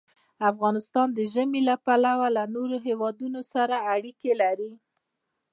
افغانستان 0.51 1.07
د 1.13 1.19
ژمی 1.33 1.61
له 1.69 1.75
پلوه 1.85 2.27
له 2.37 2.43
نورو 2.55 2.77
هېوادونو 2.87 3.39
سره 3.53 3.75
اړیکې 3.93 4.31
لري. 4.41 4.73